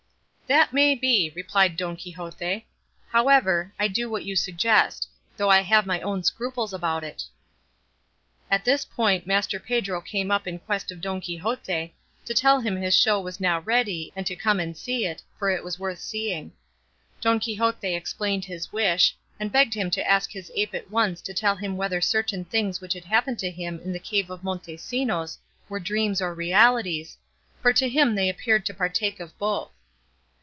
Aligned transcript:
"That 0.47 0.73
may 0.73 0.95
be," 0.95 1.31
replied 1.33 1.77
Don 1.77 1.95
Quixote; 1.95 2.67
"however, 3.07 3.73
I 3.79 3.85
will 3.85 3.93
do 3.93 4.09
what 4.09 4.25
you 4.25 4.35
suggest; 4.35 5.07
though 5.37 5.47
I 5.49 5.61
have 5.61 5.85
my 5.85 6.01
own 6.01 6.23
scruples 6.23 6.73
about 6.73 7.05
it." 7.05 7.23
At 8.49 8.65
this 8.65 8.83
point 8.83 9.25
Master 9.25 9.61
Pedro 9.61 10.01
came 10.01 10.29
up 10.29 10.45
in 10.47 10.59
quest 10.59 10.91
of 10.91 10.99
Don 10.99 11.21
Quixote, 11.21 11.95
to 12.25 12.33
tell 12.33 12.59
him 12.59 12.81
the 12.81 12.91
show 12.91 13.21
was 13.21 13.39
now 13.39 13.61
ready 13.61 14.11
and 14.13 14.27
to 14.27 14.35
come 14.35 14.59
and 14.59 14.75
see 14.75 15.05
it, 15.05 15.23
for 15.39 15.49
it 15.49 15.63
was 15.63 15.79
worth 15.79 15.99
seeing. 15.99 16.51
Don 17.21 17.39
Quixote 17.39 17.95
explained 17.95 18.43
his 18.43 18.73
wish, 18.73 19.15
and 19.39 19.53
begged 19.53 19.73
him 19.73 19.89
to 19.91 20.05
ask 20.05 20.33
his 20.33 20.51
ape 20.53 20.75
at 20.75 20.91
once 20.91 21.21
to 21.21 21.33
tell 21.33 21.55
him 21.55 21.77
whether 21.77 22.01
certain 22.01 22.43
things 22.43 22.81
which 22.81 22.91
had 22.91 23.05
happened 23.05 23.39
to 23.39 23.49
him 23.51 23.79
in 23.85 23.93
the 23.93 23.99
cave 23.99 24.29
of 24.29 24.43
Montesinos 24.43 25.37
were 25.69 25.79
dreams 25.79 26.21
or 26.21 26.33
realities, 26.35 27.15
for 27.61 27.71
to 27.71 27.87
him 27.87 28.15
they 28.15 28.27
appeared 28.27 28.65
to 28.65 28.73
partake 28.73 29.21
of 29.21 29.37
both. 29.37 29.71